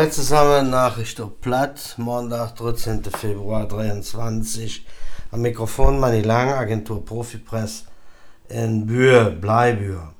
Hallo 0.00 0.12
zusammen, 0.12 0.70
Nachricht 0.70 1.20
auf 1.20 1.42
Platt, 1.42 1.96
Montag, 1.98 2.56
13. 2.56 3.04
Februar 3.04 3.68
23. 3.68 4.86
Am 5.30 5.42
Mikrofon 5.42 6.00
Manni 6.00 6.22
Lang, 6.22 6.54
Agentur 6.54 7.04
Profipress 7.04 7.84
in 8.48 8.86
Bühr, 8.86 9.24
Bleibühr. 9.28 10.14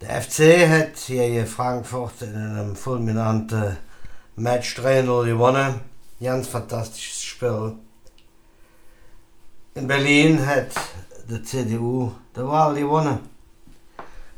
Der 0.00 0.22
FC 0.22 0.66
hat 0.66 0.96
hier 0.96 1.26
in 1.26 1.46
Frankfurt 1.46 2.22
in 2.22 2.34
einem 2.34 2.74
fulminanten 2.74 3.76
Match 4.36 4.78
3-0 4.78 5.26
gewonnen. 5.26 5.80
Ganz 6.18 6.48
fantastisches 6.48 7.22
Spiel. 7.22 7.74
In 9.74 9.88
Berlin 9.88 10.46
hat 10.46 10.70
die 11.28 11.42
CDU 11.42 12.12
die 12.34 12.40
Wahl 12.40 12.76
gewonnen. 12.76 13.18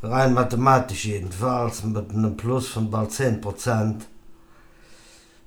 Rein 0.03 0.35
mathematisch 0.35 1.05
jedenfalls 1.05 1.85
mit 1.85 2.11
einem 2.11 2.37
Plus 2.37 2.67
von 2.67 2.91
bald 2.91 3.13
10%. 3.13 4.07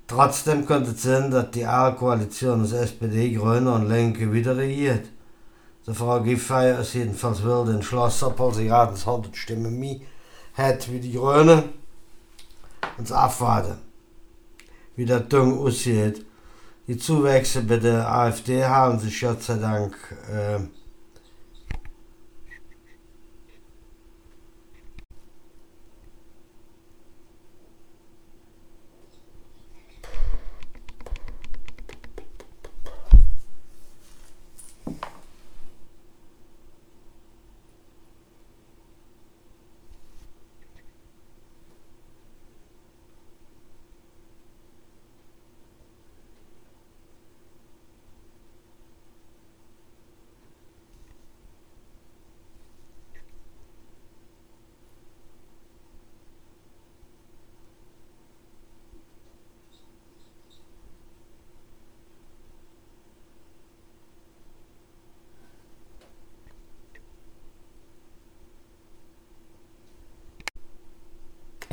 Trotzdem 0.06 0.66
könnte 0.66 0.92
es 0.92 1.02
sein, 1.02 1.30
dass 1.30 1.50
die 1.50 1.66
A-Koalition 1.66 2.62
aus 2.62 2.72
SPD, 2.72 3.32
Grüne 3.32 3.72
und 3.72 3.88
Linke 3.88 4.32
wieder 4.32 4.56
regiert. 4.56 5.06
Die 5.86 5.94
Frau 5.94 6.20
Giffey 6.20 6.80
ist 6.80 6.94
jedenfalls 6.94 7.42
wild 7.42 7.68
entschlossen, 7.68 8.26
obwohl 8.26 8.54
sie 8.54 8.66
gerade 8.66 8.94
100 8.94 9.36
Stimmen 9.36 9.78
mehr 9.78 9.98
hat 10.54 10.90
wie 10.90 11.00
die 11.00 11.12
Grünen. 11.12 11.64
Und 12.98 13.12
abwarten, 13.12 13.78
wie 14.94 15.04
das 15.04 15.28
Ding 15.28 15.58
aussieht. 15.58 16.24
Die 16.86 16.96
Zuwächse 16.96 17.62
bei 17.62 17.76
der 17.76 18.10
AfD 18.10 18.64
haben 18.64 18.98
sich 18.98 19.20
Gott 19.20 19.42
sei 19.42 19.56
Dank 19.56 19.96
äh, 20.32 20.60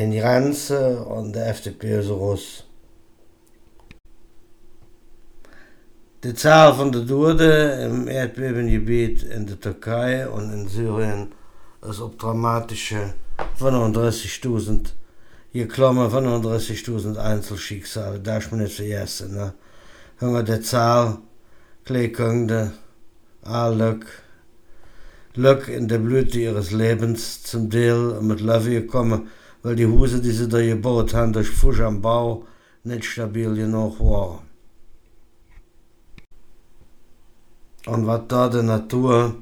in 0.04 0.12
die 0.12 0.20
Grenze 0.20 1.04
und 1.04 1.34
der 1.34 1.48
FDP 1.48 2.00
ist 2.00 2.09
raus. 2.09 2.66
Die 6.23 6.34
Zahl 6.34 6.73
von 6.73 6.92
der 6.92 7.06
Toten 7.06 7.80
im 7.88 8.08
Erdbebengebiet 8.08 9.24
in 9.24 9.46
der 9.46 9.59
Türkei 9.59 10.28
und 10.28 10.54
in 10.54 10.68
Syrien 10.68 11.34
ist 11.81 12.00
auf 12.00 12.16
dramatische 12.18 13.13
35.000 13.59 14.90
geklommen, 15.52 16.09
35.000 16.09 17.18
Einzelschicksale, 17.18 18.19
darf 18.19 18.52
man 18.52 18.62
nicht 18.62 18.75
vergessen. 18.75 19.36
Ne? 19.36 19.53
Hunger 20.22 20.44
der 20.44 20.62
Zahl, 20.62 21.18
Kleekunde, 21.86 22.72
Glück, 23.44 24.06
Glück 25.34 25.68
in 25.68 25.88
der 25.88 25.97
Blüte 25.97 26.40
ihres 26.40 26.72
Lebens 26.72 27.44
zum 27.44 27.69
Teil 27.69 28.22
mit 28.22 28.40
Löwe 28.40 28.81
gekommen, 28.81 29.30
weil 29.63 29.75
die 29.75 29.88
Huse, 29.88 30.22
die 30.22 30.31
sie 30.31 30.47
da 30.47 30.62
gebaut 30.62 31.13
haben, 31.13 31.34
durch 31.34 31.50
Fusch 31.50 31.79
am 31.79 32.01
Bau 32.01 32.46
nicht 32.84 33.06
stabil 33.06 33.56
genug 33.56 34.00
waren. 34.00 34.40
Und 37.85 38.06
was 38.06 38.22
da 38.28 38.50
die 38.50 38.62
Natur 38.62 39.35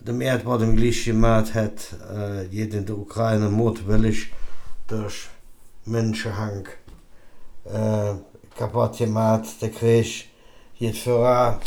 dem 0.00 0.20
Erdboden 0.20 0.76
gleich 0.76 1.04
gemacht 1.04 1.54
hat, 1.54 1.94
äh, 2.12 2.46
jeder 2.46 2.78
in 2.78 2.86
der 2.86 2.98
Ukraine 2.98 3.48
mutwillig 3.48 4.32
durch 4.86 5.28
Menschenhang 5.84 6.68
äh, 7.64 8.14
kaputt 8.56 8.98
gemacht, 8.98 9.46
der 9.60 9.70
Krieg 9.70 10.28
geht 10.78 10.96
voran, 10.96 11.58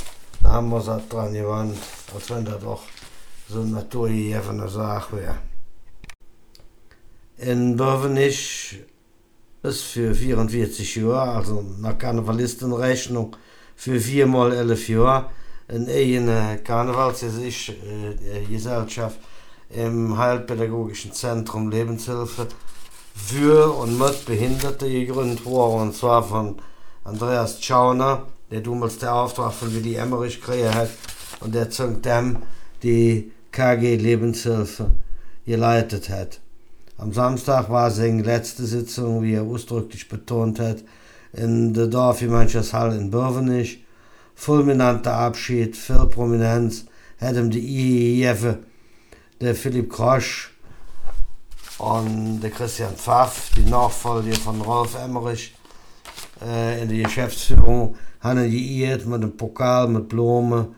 da 0.42 0.50
haben 0.54 0.70
wir 0.70 0.78
es 0.78 1.08
dran 1.10 1.34
gewandt, 1.34 1.78
als 2.14 2.30
wenn 2.30 2.46
das 2.46 2.62
doch 2.62 2.84
so 3.48 3.62
eine 3.62 3.72
naturgegebene 3.72 4.68
Sache 4.68 5.18
wäre. 5.18 5.53
In 7.38 7.76
Bövenich 7.76 8.84
ist 9.64 9.82
für 9.82 10.14
44 10.14 10.98
Jahre, 10.98 11.32
also 11.32 11.66
nach 11.80 11.98
Karnevalistenrechnung, 11.98 13.36
für 13.76 14.00
4 14.00 14.28
mal 14.28 14.54
11 14.54 14.90
Jahre 14.90 15.32
eine 15.68 15.92
eigene 15.92 16.60
Karnevalsgesellschaft 16.64 19.18
im 19.72 20.16
Heilpädagogischen 20.16 21.12
Zentrum 21.12 21.72
Lebenshilfe 21.72 22.50
für 23.16 23.74
und 23.74 23.98
mit 23.98 24.26
Behinderte 24.26 24.88
gegründet 24.88 25.44
worden, 25.44 25.88
und 25.88 25.96
zwar 25.96 26.22
von 26.24 26.58
Andreas 27.04 27.64
Schauner, 27.64 28.28
der 28.52 28.62
damals 28.62 29.00
der 29.00 29.16
Auftrag 29.16 29.54
von 29.54 29.74
Willi 29.74 29.96
Emmerich 29.96 30.40
gekriegt 30.40 30.76
hat 30.76 30.92
und 31.40 31.56
der 31.56 31.72
zum 31.72 32.00
dem 32.04 32.44
die 32.84 33.32
KG 33.52 33.96
Lebenshilfe 33.96 34.92
geleitet 35.46 36.10
hat. 36.10 36.43
Am 36.98 37.12
Samstag 37.12 37.70
war 37.70 37.90
seine 37.90 38.22
letzte 38.22 38.66
Sitzung, 38.66 39.24
wie 39.24 39.34
er 39.34 39.44
ausdrücklich 39.44 40.08
betont 40.08 40.60
hat, 40.60 40.84
in 41.34 41.74
der 41.74 41.88
Dorfgemeinschaftshalle 41.88 42.96
in 42.96 43.10
Bürvenich. 43.10 43.84
Fulminanter 44.36 45.14
Abschied, 45.14 45.76
viel 45.76 46.06
Prominenz, 46.06 46.86
hat 47.20 47.36
ihm 47.36 47.50
die 47.50 48.22
IEF, 48.22 48.58
der 49.42 49.56
Philipp 49.56 49.92
Krosch 49.92 50.52
und 51.78 52.42
der 52.42 52.52
Christian 52.52 52.96
Pfaff, 52.96 53.50
die 53.56 53.70
Nachfolger 53.70 54.36
von 54.36 54.62
Rolf 54.62 54.96
Emmerich, 54.96 55.56
äh, 56.46 56.82
in 56.82 56.90
der 56.90 57.04
Geschäftsführung, 57.04 57.96
haben 58.22 58.50
geirrt 58.50 59.06
mit 59.06 59.24
dem 59.24 59.36
Pokal, 59.36 59.88
mit 59.88 60.10
Blumen. 60.10 60.76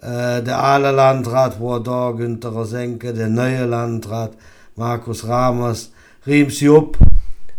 Äh, 0.00 0.42
der 0.42 0.62
alte 0.62 0.90
Landrat 0.90 1.60
war 1.60 1.80
da, 1.80 2.10
Günter 2.12 2.64
Senke, 2.64 3.12
der 3.12 3.28
neue 3.28 3.66
Landrat, 3.66 4.32
Markus 4.80 5.28
Ramers, 5.28 5.92
Riems 6.26 6.60
Jupp, 6.60 6.96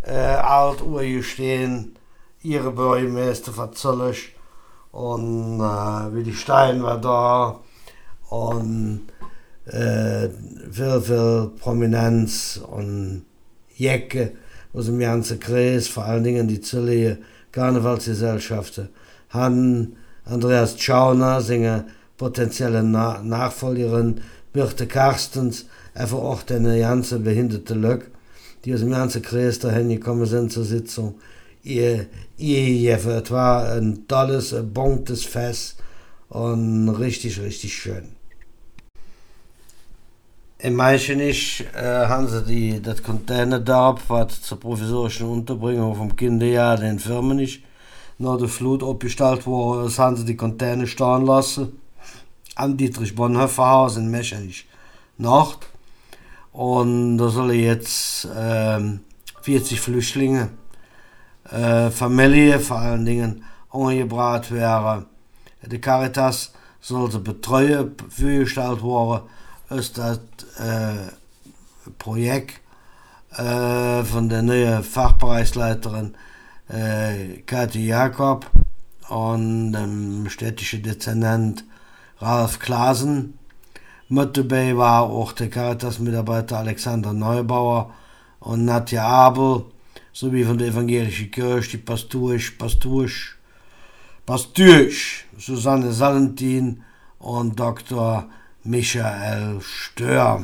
äh, 0.02 0.12
alt 0.12 0.82
stehen, 1.24 1.96
ihre 2.42 2.72
Bürgermeister 2.72 3.52
verzollig 3.52 4.34
und 4.92 5.60
äh, 5.60 6.14
Willi 6.14 6.34
Stein 6.34 6.82
war 6.82 7.00
da 7.00 7.60
und 8.30 9.02
äh, 9.66 10.30
viel, 10.72 11.02
viel 11.02 11.52
Prominenz 11.60 12.60
und 12.68 13.26
Jecke 13.76 14.32
aus 14.74 14.88
dem 14.88 14.98
ganzen 14.98 15.40
Kreis, 15.40 15.88
vor 15.88 16.06
allen 16.06 16.24
Dingen 16.24 16.48
die 16.48 16.62
Zille 16.62 17.20
Karnevalsgesellschaften, 17.52 18.90
haben 19.30 19.96
Andreas 20.26 20.82
Schauner, 20.82 21.40
seine 21.42 21.86
potenzielle 22.18 22.82
Na 22.82 23.22
Nachfolgerin, 23.22 24.22
Birte 24.54 24.88
Karstens, 24.88 25.66
einfach 25.94 26.18
auch 26.18 26.44
eine 26.50 26.80
ganze 26.80 27.20
behinderte 27.20 27.74
Lück, 27.74 28.12
die 28.66 28.74
aus 28.74 28.82
dem 28.82 28.92
ganzen 28.92 29.22
Kreis 29.22 29.60
dahin 29.60 29.90
gekommen 29.90 30.26
sind 30.26 30.52
zur 30.52 30.66
Sitzung. 30.66 31.16
Ihr, 31.64 32.08
ihr, 32.38 32.96
es 32.96 33.32
war 33.32 33.72
ein 33.72 34.08
tolles, 34.08 34.54
ein 34.54 34.74
buntes 34.74 35.24
Fest 35.24 35.78
und 36.30 36.90
richtig, 36.90 37.40
richtig 37.40 37.74
schön. 37.74 38.10
In 40.58 40.76
Meichenich 40.76 41.66
äh, 41.76 41.82
haben 41.82 42.28
sie 42.28 42.44
die, 42.44 42.82
das 42.82 43.02
Container 43.02 43.60
da, 43.60 43.96
was 44.08 44.44
zur 44.44 44.60
provisorischen 44.60 45.28
Unterbringung 45.28 45.96
vom 45.96 46.16
Kinderjahr 46.16 46.78
den 46.78 47.00
Firmen 47.00 47.38
nicht 47.38 47.64
nach 48.20 48.38
der 48.38 48.48
Flut 48.48 48.84
abgestellt 48.84 49.48
wurde, 49.48 49.92
haben 49.98 50.16
sie 50.16 50.26
die 50.26 50.38
Container 50.38 50.86
stehen 50.86 51.26
lassen. 51.26 51.81
Am 52.56 52.78
Dietrich 52.78 53.16
Bonhoeffer 53.16 53.70
Haus 53.70 53.98
in 53.98 54.10
Meschenich 54.10 54.68
Nacht. 55.18 55.68
Und 56.52 57.18
da 57.18 57.30
sollen 57.30 57.60
jetzt 57.60 58.26
äh, 58.26 58.80
40 59.42 59.80
Flüchtlinge, 59.80 60.50
äh, 61.50 61.90
Familie 61.90 62.60
vor 62.60 62.80
allen 62.80 63.06
Dingen, 63.06 63.44
angebracht 63.70 64.52
werden. 64.52 65.06
Die 65.64 65.80
Caritas 65.80 66.52
soll 66.82 67.12
sie 67.12 67.20
betreuen, 67.20 67.96
vorgestellt 68.10 68.82
worden, 68.82 69.24
ist 69.70 69.98
das 69.98 70.20
äh, 70.58 71.12
Projekt 71.98 72.60
äh, 73.38 74.04
von 74.04 74.28
der 74.28 74.42
neuen 74.42 74.84
Fachbereichsleiterin 74.84 76.16
äh, 76.68 77.42
Kathi 77.46 77.86
Jakob 77.86 78.50
und 79.10 79.74
dem 79.74 80.30
städtischen 80.30 80.84
Dezernent 80.84 81.64
Ralf 82.22 82.60
Klasen. 82.60 83.40
Mit 84.08 84.38
dabei 84.38 84.78
war 84.78 85.04
auch 85.04 85.32
der 85.32 85.50
Caritas-Mitarbeiter 85.50 86.60
Alexander 86.60 87.14
Neubauer 87.14 87.94
und 88.40 88.66
Nadja 88.66 89.06
Abel 89.06 89.66
sowie 90.14 90.44
von 90.44 90.58
der 90.58 90.68
evangelischen 90.68 91.32
Kirche 91.32 91.72
die 91.72 91.78
Pasturisch, 91.78 92.52
Pasturisch, 92.52 93.38
Pasturisch, 94.26 95.26
Susanne 95.38 95.92
Salentin 95.92 96.84
und 97.18 97.60
Dr. 97.60 98.30
Michael 98.64 99.60
Stör. 99.62 100.44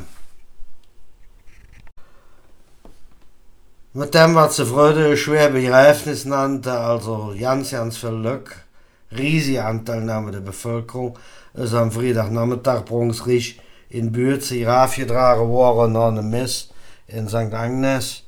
Mit 3.92 4.14
dem, 4.14 4.34
was 4.34 4.56
sie 4.56 4.66
Freude 4.66 5.16
schwer 5.16 5.50
Begreifnis 5.50 6.24
nannte, 6.24 6.72
also 6.72 7.34
ganz, 7.38 7.70
ganz 7.70 7.98
viel 7.98 8.20
Glück, 8.20 8.64
riesige 9.16 9.64
Anteilnahme 9.64 10.30
der 10.30 10.40
Bevölkerung, 10.40 11.18
ist 11.54 11.74
am 11.74 11.90
Freitagnachmittag 11.90 12.84
Bronxrich 12.84 13.60
in 13.88 14.12
Bürze, 14.12 14.64
raufgetragen 14.66 15.48
worden 15.48 15.92
nach 15.92 16.08
einem 16.08 16.30
Mess 16.30 16.70
in 17.06 17.28
St. 17.28 17.54
Agnes. 17.54 18.24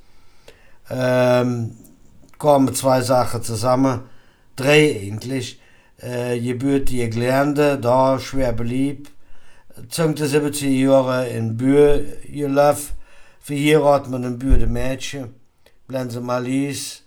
Ähm, 0.91 1.77
kommen 2.39 2.75
zwei 2.75 3.03
Sachen 3.03 3.43
zusammen, 3.43 4.01
drei 4.57 5.01
eigentlich. 5.03 5.61
Äh, 6.03 6.41
gebürtige 6.41 7.11
Gelernte, 7.11 7.79
da 7.79 8.19
schwer 8.19 8.55
beliebt, 8.55 9.13
züngte 9.91 10.27
17 10.27 10.73
Jahre 10.73 11.29
in 11.29 11.59
Bür 11.59 12.03
gelaufen, 12.27 12.95
hat 13.85 14.09
man 14.09 14.25
ein 14.25 14.39
Bür 14.39 14.67
Mädchen 14.67 15.35
Blenze 15.87 16.21
Malis, 16.21 17.03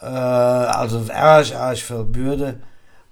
äh, 0.00 0.06
also 0.06 1.04
erg 1.08 1.50
erg 1.50 1.78
viel 1.78 2.04
Bürde 2.04 2.60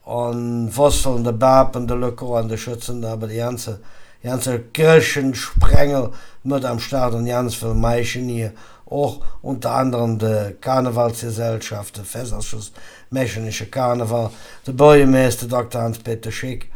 und 0.04 0.70
Fosseln 0.70 1.25
der 1.25 1.32
Bapen 1.32 1.87
der 1.87 1.96
Lücke 1.96 2.26
an 2.26 2.49
der 2.49 2.56
Schützen 2.56 3.04
aber 3.04 3.26
die 3.28 3.37
ganze 3.37 3.81
ganze 4.22 4.60
Kirchensprengel 4.60 6.10
mit 6.44 6.64
am 6.64 6.78
Start 6.78 7.14
und 7.14 7.26
ganz 7.26 7.54
viel 7.54 7.75
Meischen 7.75 8.28
hier 8.28 8.52
auch 8.87 9.20
unter 9.40 9.72
anderem 9.72 10.19
der 10.19 10.52
Karnevalsgesellschaft, 10.52 11.96
der 11.96 12.04
Festausschuss 12.04 12.72
Mechanische 13.10 13.66
Karneval, 13.66 14.31
der 14.66 14.72
Bürgermeister 14.72 15.46
Dr. 15.46 15.82
Hans-Peter 15.82 16.31
Schick 16.31 16.70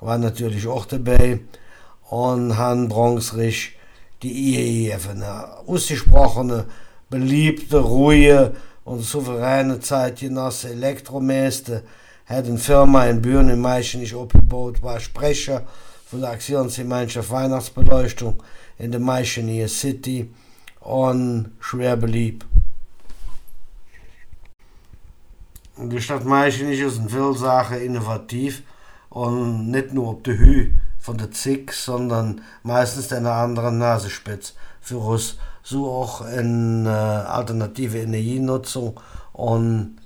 war 0.00 0.18
natürlich 0.18 0.66
auch 0.66 0.86
dabei 0.86 1.40
und 2.08 2.56
Han 2.56 2.88
Bronxrich 2.88 3.76
die 4.22 4.88
IEF, 4.88 5.10
eine 5.10 5.58
ausgesprochene 5.66 6.64
beliebte, 7.10 7.78
ruhige 7.78 8.54
und 8.84 9.02
souveräne 9.02 9.80
Zeitgenosse 9.80 10.70
Elektromeister 10.70 11.82
hat 12.28 12.44
eine 12.44 12.58
Firma 12.58 13.06
in 13.06 13.22
Büren 13.22 13.48
im 13.48 13.60
Meichen 13.60 14.00
nicht 14.00 14.14
abgebaut, 14.14 14.82
war 14.82 15.00
Sprecher 15.00 15.64
von 16.06 16.20
der 16.20 16.30
Aktionsgemeinschaft 16.30 17.30
Weihnachtsbeleuchtung 17.30 18.42
in 18.78 18.90
der 18.92 19.00
Meichen 19.00 19.66
City 19.68 20.30
und 20.80 21.52
schwer 21.60 21.96
beliebt. 21.96 22.46
Die 25.78 26.00
Stadt 26.00 26.24
Meichen 26.24 26.70
ist 26.70 26.98
eine 26.98 27.08
Vielsache 27.08 27.76
innovativ 27.76 28.62
und 29.10 29.70
nicht 29.70 29.94
nur 29.94 30.08
auf 30.08 30.22
der 30.22 30.36
Höhe 30.36 30.72
von 30.98 31.16
der 31.16 31.30
Zick, 31.30 31.72
sondern 31.72 32.42
meistens 32.62 33.12
eine 33.12 33.32
andere 33.32 33.72
Nasespitz 33.72 34.54
für 34.80 34.98
uns 34.98 35.38
so 35.62 35.90
auch 35.90 36.26
in 36.26 36.84
äh, 36.86 36.88
alternative 36.88 37.98
Energienutzung 37.98 38.98
und 39.32 39.96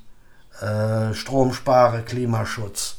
äh, 0.60 1.14
Stromspare, 1.14 2.02
Klimaschutz. 2.02 2.96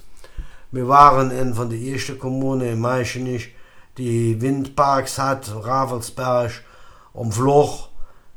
Wir 0.72 0.88
waren 0.88 1.32
in 1.32 1.54
von 1.54 1.70
der 1.70 1.80
ersten 1.80 2.18
Kommune 2.18 2.72
in 2.72 2.80
Meichenich, 2.80 3.54
die 3.98 4.42
Windparks 4.42 5.20
hat, 5.20 5.52
Ravelsberg, 5.54 6.52
um 7.14 7.32
Fluch, 7.32 7.90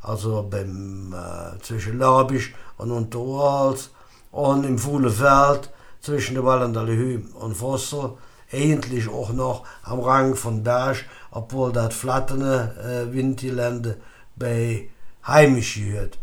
also 0.03 0.47
beim, 0.49 1.15
äh, 1.15 1.59
zwischen 1.63 1.99
Labisch 1.99 2.55
und 2.77 2.91
Unterwals 2.91 3.91
und 4.31 4.65
im 4.65 4.79
Fuhlefeld 4.79 5.71
zwischen 6.01 6.35
der 6.35 6.45
Wallenderlehü 6.45 7.23
und 7.41 7.57
Fossel, 7.57 8.13
eigentlich 8.53 9.09
auch 9.09 9.33
noch 9.33 9.65
am 9.83 10.01
Rang 10.01 10.37
von 10.37 10.63
Dasch, 10.63 11.07
obwohl 11.31 11.73
das 11.73 11.95
flattene 11.95 12.75
äh, 12.79 13.13
Windgelände 13.13 13.97
bei 14.37 14.89
heimisch 15.27 15.77
gehört. 15.77 16.19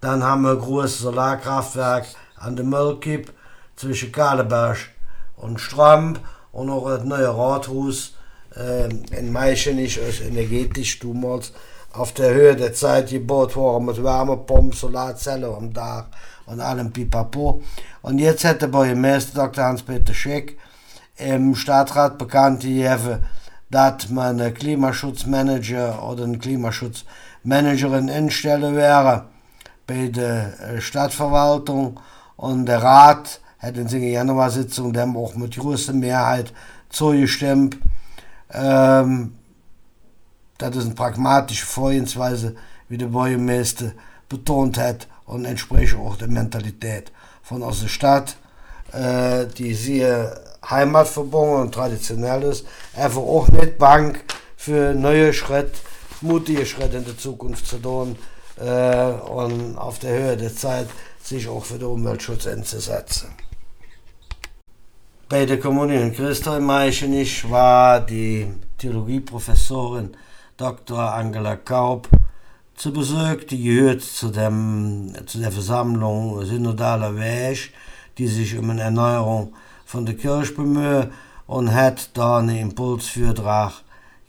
Dann 0.00 0.22
haben 0.22 0.42
wir 0.42 0.52
ein 0.52 0.60
großes 0.60 1.00
Solarkraftwerk 1.00 2.06
an 2.36 2.54
der 2.54 2.64
Müllkipp 2.64 3.32
zwischen 3.74 4.12
Kaleberg 4.12 4.78
und 5.36 5.60
Stramp 5.60 6.20
und 6.52 6.70
auch 6.70 6.88
das 6.88 7.04
neue 7.04 7.36
Rathaus 7.36 8.14
äh, 8.56 8.88
in 8.88 9.32
Meichenich 9.32 9.98
ist 9.98 10.20
energetisch 10.20 11.00
damals 11.00 11.52
auf 11.92 12.12
der 12.12 12.32
Höhe 12.32 12.54
der 12.54 12.72
Zeit 12.74 13.10
gebaut 13.10 13.56
worden 13.56 13.86
mit 13.86 14.02
Wärmepumpen, 14.02 14.72
Solarzellen 14.72 15.52
am 15.52 15.72
Dach 15.72 16.06
und 16.46 16.60
allem 16.60 16.92
Pipapo. 16.92 17.62
Und 18.02 18.18
jetzt 18.18 18.44
hätte 18.44 18.60
der 18.60 18.68
Bürgermeister 18.68 19.46
Dr. 19.46 19.64
Hans-Peter 19.64 20.14
Scheck 20.14 20.56
im 21.16 21.56
Stadtrat 21.56 22.18
bekannt 22.18 22.60
gegeben, 22.60 23.24
dass 23.70 24.08
man 24.10 24.40
einen 24.40 24.54
Klimaschutzmanager 24.54 26.08
oder 26.08 26.22
einen 26.22 26.38
Klimaschutzmanagerin 26.38 28.08
einstellen 28.08 28.76
wäre 28.76 29.24
bei 29.88 30.08
der 30.08 30.60
äh, 30.60 30.80
Stadtverwaltung 30.80 31.98
und 32.36 32.66
der 32.66 32.82
Rat 32.82 33.40
hat 33.58 33.76
in 33.76 33.88
seiner 33.88 34.04
Januarsitzung 34.04 34.92
dem 34.92 35.16
auch 35.16 35.34
mit 35.34 35.56
größter 35.56 35.94
Mehrheit 35.94 36.52
zugestimmt. 36.90 37.78
Ähm, 38.52 39.34
das 40.58 40.76
ist 40.76 40.84
eine 40.84 40.94
pragmatische 40.94 41.66
Vorgehensweise, 41.66 42.54
wie 42.88 42.98
der 42.98 43.06
Bürgermeister 43.06 43.92
betont 44.28 44.78
hat 44.78 45.08
und 45.24 45.46
entspricht 45.46 45.96
auch 45.96 46.16
der 46.16 46.28
Mentalität 46.28 47.10
von 47.42 47.62
unserer 47.62 47.88
Stadt, 47.88 48.36
äh, 48.92 49.46
die 49.46 49.72
sehr 49.72 50.38
heimatverbunden 50.68 51.62
und 51.62 51.74
traditionell 51.74 52.42
ist, 52.42 52.66
einfach 52.94 53.22
auch 53.22 53.48
nicht 53.48 53.78
Bank 53.78 54.22
für 54.56 54.92
neue 54.92 55.32
Schritte, 55.32 55.78
mutige 56.20 56.66
Schritte 56.66 56.98
in 56.98 57.04
der 57.06 57.16
Zukunft 57.16 57.66
zu 57.66 57.78
tun 57.78 58.16
äh, 58.58 59.12
und 59.30 59.76
auf 59.76 59.98
der 59.98 60.18
Höhe 60.18 60.36
der 60.36 60.54
Zeit 60.54 60.88
sich 61.22 61.48
auch 61.48 61.64
für 61.64 61.78
den 61.78 61.88
Umweltschutz 61.88 62.46
einzusetzen. 62.46 63.28
Bei 65.28 65.44
der 65.44 65.60
Kommune 65.60 66.00
in 66.00 66.64
Meichenich 66.64 67.48
war 67.50 68.00
die 68.00 68.46
Theologieprofessorin 68.78 70.16
Dr. 70.56 70.98
Angela 70.98 71.56
Kaub 71.56 72.08
zu 72.74 72.92
Besuch, 72.92 73.44
die 73.50 73.62
gehört 73.62 74.02
zu, 74.02 74.30
dem, 74.30 75.12
zu 75.26 75.38
der 75.38 75.52
Versammlung 75.52 76.44
Synodaler 76.44 77.16
Weg, 77.16 77.72
die 78.16 78.26
sich 78.26 78.56
um 78.56 78.70
eine 78.70 78.82
Erneuerung 78.82 79.52
von 79.84 80.06
der 80.06 80.16
Kirche 80.16 80.54
bemühe 80.54 81.10
und 81.46 81.74
hat 81.74 82.16
da 82.16 82.38
einen 82.38 82.56
Impulsvortrag 82.56 83.72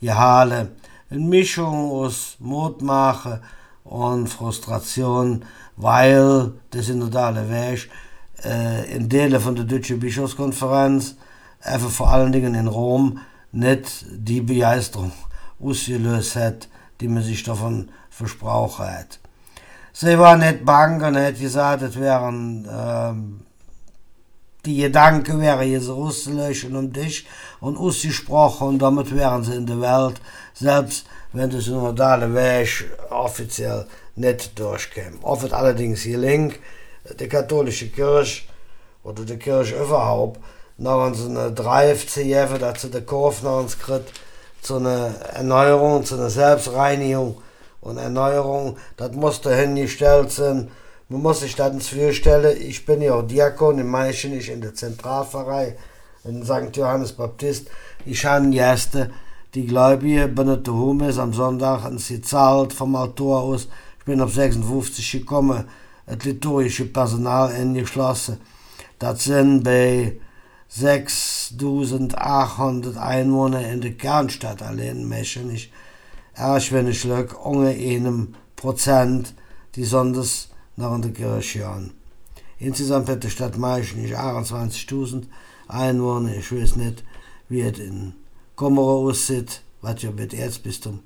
gehalten. 0.00 0.72
Eine 1.08 1.20
Mischung 1.20 1.90
aus 1.92 2.36
Mutmache 2.40 3.40
und 3.90 4.28
Frustration, 4.28 5.44
weil 5.76 6.52
der 6.72 6.82
synodale 6.82 7.50
Weg 7.50 7.90
äh, 8.44 8.94
in 8.94 9.08
Dele 9.08 9.40
von 9.40 9.56
der 9.56 9.64
Deutschen 9.64 9.98
Bischofskonferenz, 9.98 11.16
einfach 11.60 11.90
vor 11.90 12.10
allen 12.10 12.30
Dingen 12.30 12.54
in 12.54 12.68
Rom, 12.68 13.18
nicht 13.50 14.06
die 14.12 14.40
Begeisterung 14.40 15.10
ausgelöst 15.60 16.36
hat, 16.36 16.68
die 17.00 17.08
man 17.08 17.24
sich 17.24 17.42
davon 17.42 17.88
versprochen 18.10 18.86
hat. 18.86 19.18
Sie 19.92 20.16
war 20.18 20.36
nicht 20.36 20.64
bang 20.64 21.02
und 21.02 21.16
hat 21.16 21.40
gesagt, 21.40 21.82
es 21.82 21.98
wären 21.98 22.68
ähm, 22.70 23.40
die 24.66 24.76
Gedanken 24.76 25.40
wären 25.40 25.70
jetzt 25.70 25.88
auszulöschen 25.88 26.76
um 26.76 26.92
dich 26.92 27.26
und 27.60 27.78
ausgesprochen 27.78 28.68
und 28.68 28.78
damit 28.78 29.14
wären 29.14 29.42
sie 29.42 29.54
in 29.54 29.66
der 29.66 29.80
Welt, 29.80 30.20
selbst 30.54 31.06
wenn 31.32 31.50
das 31.50 31.64
synodale 31.64 32.34
Weg 32.34 32.90
offiziell 33.10 33.86
nicht 34.16 34.58
durchkäme. 34.58 35.18
Es 35.44 35.52
allerdings 35.52 36.04
gelingt, 36.04 36.58
die 37.18 37.28
katholische 37.28 37.88
Kirche 37.88 38.42
oder 39.04 39.24
die 39.24 39.36
Kirche 39.36 39.76
überhaupt 39.76 40.40
noch 40.78 41.14
so 41.14 41.28
eine 41.28 41.52
Drive 41.52 42.06
zu 42.06 42.22
geben, 42.22 42.58
dass 42.58 42.82
sie 42.82 42.90
den 42.90 43.06
Kurve 43.06 43.44
nach 43.44 43.60
uns 43.60 43.78
kriegt, 43.78 44.12
zu 44.62 44.76
einer 44.76 45.14
Erneuerung, 45.34 46.04
zu 46.04 46.16
einer 46.16 46.30
Selbstreinigung 46.30 47.40
und 47.80 47.98
Erneuerung, 47.98 48.76
das 48.96 49.12
muss 49.12 49.40
dahingestellt 49.40 50.30
sein. 50.30 50.70
Man 51.08 51.22
muss 51.22 51.40
sich 51.40 51.56
das 51.56 51.88
vorstellen, 51.88 52.56
ich 52.60 52.84
bin 52.86 53.02
ja 53.02 53.14
auch 53.14 53.22
Diakon 53.22 53.78
in 53.78 53.88
Meichen, 53.88 54.32
ich 54.32 54.50
in 54.50 54.60
der 54.60 54.74
Zentralpfarrei 54.74 55.76
in 56.24 56.44
St. 56.44 56.76
Johannes 56.76 57.12
Baptist. 57.12 57.68
Ich 58.04 58.24
habe 58.24 58.54
erste 58.54 59.10
die 59.54 59.66
Gläubige 59.66 60.28
bin 60.28 60.62
daheim 60.62 61.00
ist 61.00 61.18
am 61.18 61.32
Sonntag 61.32 61.84
und 61.84 62.00
sie 62.00 62.22
zahlt 62.22 62.72
vom 62.72 62.94
Altar 62.94 63.42
aus. 63.42 63.66
Ich 63.98 64.04
bin 64.04 64.20
auf 64.20 64.32
56 64.32 65.10
gekommen, 65.12 65.64
das 66.06 66.24
liturgische 66.24 66.86
Personal 66.86 67.50
eingeschlossen. 67.50 68.38
Das 69.00 69.24
sind 69.24 69.64
bei 69.64 70.20
6800 70.68 72.96
Einwohner 72.96 73.68
in 73.68 73.80
der 73.80 73.94
Kernstadt 73.94 74.62
allein, 74.62 75.08
Meschen 75.08 75.50
ich. 75.50 75.72
Erst 76.36 76.70
wenn 76.70 76.86
ich 76.86 77.02
lück, 77.02 77.44
unter 77.44 77.70
einem 77.70 78.36
Prozent, 78.54 79.34
die 79.74 79.82
sonst 79.84 80.50
noch 80.76 80.94
in 80.94 81.02
der 81.02 81.12
Kirche 81.12 81.66
haben. 81.66 81.94
Insgesamt 82.58 83.08
hat 83.08 83.24
die 83.24 83.30
Stadt 83.30 83.58
Meißen 83.58 84.00
nicht 84.00 84.16
28.000 84.16 85.24
Einwohner. 85.66 86.36
Ich 86.36 86.52
weiß 86.52 86.76
nicht, 86.76 87.02
wie 87.48 87.62
es 87.62 87.78
in 87.78 88.14
Kommero 88.60 89.08
aussieht, 89.08 89.62
was 89.80 90.02
ja 90.02 90.10
mit 90.10 90.34
Erzbistum 90.34 91.00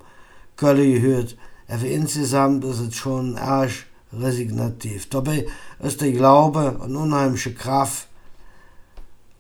Köln 0.57 0.93
gehört. 0.93 1.37
Aber 1.69 1.85
insgesamt 1.85 2.65
ist 2.65 2.81
es 2.81 2.97
schon 2.97 3.39
arg 3.39 3.71
resignativ. 4.13 5.09
Dabei 5.09 5.47
ist 5.79 6.01
der 6.01 6.11
Glaube 6.11 6.81
eine 6.83 6.99
unheimliche 6.99 7.55
Kraft, 7.55 8.09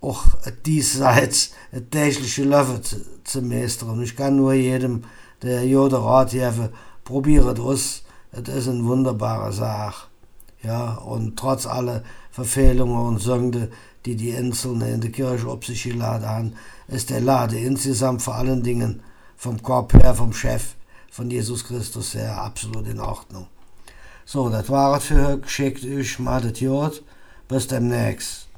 auch 0.00 0.22
diesseits 0.64 1.54
das 1.72 1.82
tägliche 1.90 2.44
Leben 2.44 2.84
zu, 2.84 3.04
zu 3.24 3.42
meistern. 3.42 4.00
Ich 4.00 4.14
kann 4.14 4.36
nur 4.36 4.52
jedem, 4.52 5.02
der 5.42 5.66
Jode 5.66 6.00
Rat 6.00 6.30
geben, 6.30 6.68
probiere 7.02 7.52
das. 7.52 8.04
Es 8.30 8.48
ist 8.48 8.68
eine 8.68 8.84
wunderbare 8.84 9.52
Sache. 9.52 10.06
Ja, 10.64 10.94
und 10.94 11.38
trotz 11.38 11.66
aller 11.66 12.02
Verfehlungen 12.30 12.96
und 12.96 13.18
Sünde, 13.18 13.70
die 14.06 14.16
die 14.16 14.34
Einzelnen 14.34 14.94
in 14.94 15.00
der 15.00 15.12
Kirche 15.12 15.46
auf 15.46 15.64
sich 15.64 15.84
geladen 15.84 16.28
haben, 16.28 16.52
ist 16.88 17.10
der 17.10 17.20
Lade 17.20 17.58
insgesamt 17.58 18.22
vor 18.22 18.34
allen 18.34 18.62
Dingen 18.62 19.02
vom 19.36 19.62
Korb 19.62 19.92
her, 19.92 20.14
vom 20.14 20.32
Chef, 20.32 20.74
von 21.10 21.30
Jesus 21.30 21.64
Christus 21.64 22.14
her 22.14 22.40
absolut 22.40 22.88
in 22.88 23.00
Ordnung. 23.00 23.46
So, 24.24 24.48
das 24.48 24.70
war 24.70 24.96
es 24.96 25.04
für 25.04 25.26
heute. 25.26 25.48
Schickt 25.48 25.84
euch 25.84 26.18
mal 26.18 26.40
das 26.40 26.60
Jod. 26.60 27.02
Bis 27.46 27.66
demnächst. 27.66 28.48